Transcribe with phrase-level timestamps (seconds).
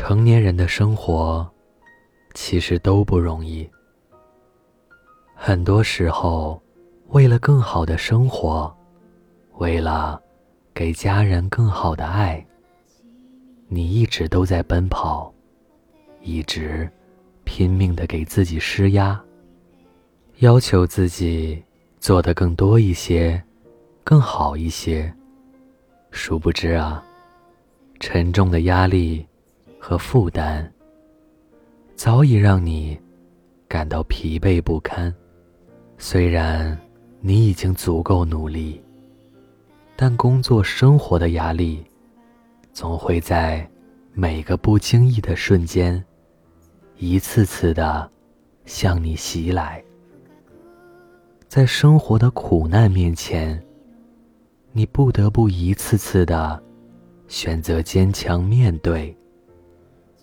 [0.00, 1.44] 成年人的生活
[2.32, 3.68] 其实都不容易。
[5.34, 6.62] 很多时候，
[7.08, 8.72] 为了更好的生活，
[9.54, 10.22] 为了
[10.72, 12.46] 给家人更好的爱，
[13.66, 15.34] 你一直都在奔跑，
[16.22, 16.88] 一直
[17.42, 19.20] 拼命的给自己施压，
[20.36, 21.60] 要求自己
[21.98, 23.42] 做的更多一些，
[24.04, 25.12] 更好一些。
[26.12, 27.04] 殊不知啊，
[27.98, 29.26] 沉重的压力
[29.78, 30.70] 和负担
[31.94, 32.98] 早已让你
[33.66, 35.14] 感到疲惫不堪。
[35.96, 36.78] 虽然
[37.20, 38.80] 你已经足够努力，
[39.96, 41.84] 但工作生活的压力
[42.72, 43.68] 总会在
[44.12, 46.04] 每个不经意的瞬间，
[46.96, 48.08] 一次次的
[48.64, 49.82] 向你袭来。
[51.48, 53.60] 在生活的苦难面前，
[54.72, 56.62] 你不得不一次次的
[57.26, 59.16] 选择坚强面对。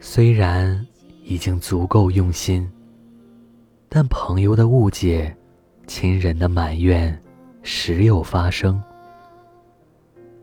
[0.00, 0.86] 虽然
[1.22, 2.70] 已经足够用心，
[3.88, 5.34] 但朋友的误解。
[5.86, 7.18] 亲人的埋怨
[7.62, 8.78] 时有发生，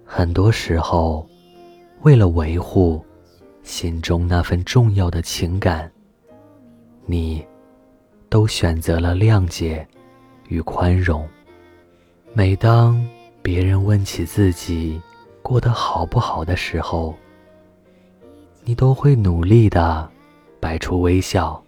[0.03, 1.29] 很多时候，
[2.01, 3.05] 为了维护
[3.61, 5.91] 心中那份重要的情感，
[7.05, 7.45] 你
[8.27, 9.87] 都选择了谅解
[10.47, 11.23] 与宽容。
[12.33, 13.07] 每当
[13.43, 14.99] 别人问起自己
[15.43, 17.15] 过得好不好的时候，
[18.67, 20.09] 你都会努力的
[20.59, 21.63] 摆出微笑，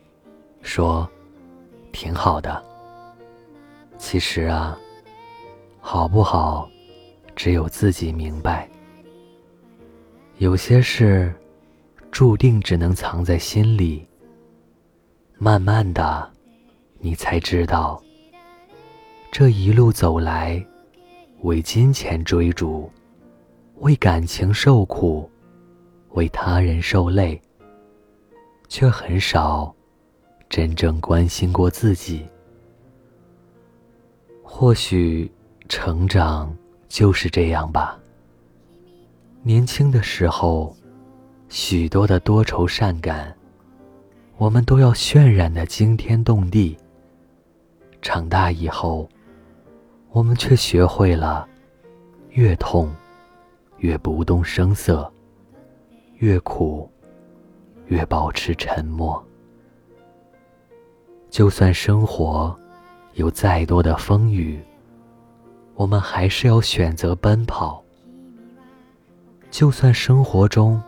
[0.64, 1.08] 说
[1.94, 2.64] ：“挺好的。”
[4.00, 4.76] 其实啊，
[5.80, 6.68] 好不好，
[7.36, 8.68] 只有自己明白。
[10.40, 11.32] 有些事，
[12.10, 14.04] 注定只能藏在心里。
[15.38, 16.28] 慢慢的，
[16.98, 18.02] 你才知道，
[19.32, 20.66] 这一路走来，
[21.42, 22.90] 为金钱追逐，
[23.82, 25.30] 为感情受苦，
[26.18, 27.40] 为他人受累，
[28.68, 29.72] 却很少
[30.50, 32.26] 真正关心过自己。
[34.42, 35.32] 或许，
[35.70, 36.52] 成长
[36.90, 38.00] 就是这样吧。
[39.44, 40.76] 年轻的时候，
[41.50, 43.32] 许多的多愁善感，
[44.38, 46.76] 我们都要渲染的惊天动地。
[48.02, 49.08] 长大以后，
[50.10, 51.48] 我们却学会了，
[52.32, 52.92] 越痛，
[53.78, 55.08] 越不动声色；
[56.18, 56.90] 越苦，
[57.88, 59.22] 越保持沉默。
[61.30, 62.58] 就算生活。
[63.14, 64.60] 有再多的风雨，
[65.74, 67.84] 我们还是要选择奔跑。
[69.50, 70.80] 就算生活中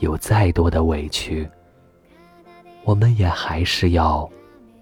[0.00, 1.48] 有再多的委屈，
[2.82, 4.28] 我们也还是要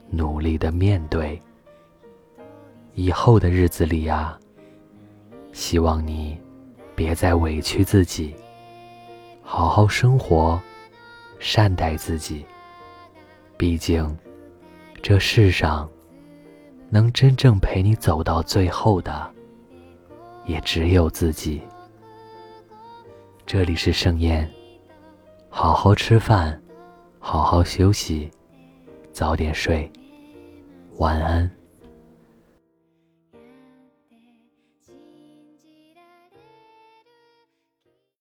[0.09, 1.39] 努力的面对。
[2.95, 4.39] 以后的日子里呀，
[5.53, 6.41] 希望你
[6.95, 8.35] 别再委屈自己，
[9.45, 10.61] 好好生活，
[11.39, 12.45] 善待自己。
[13.57, 14.17] 毕竟，
[15.03, 15.89] 这世上。
[16.91, 19.29] 能真正陪你走到最后的，
[20.45, 21.61] 也只有自己。
[23.45, 24.49] 这里是盛宴，
[25.49, 26.63] 好好吃饭，
[27.19, 28.31] 好好休息，
[29.11, 29.91] 早点睡，
[30.99, 31.51] 晚安。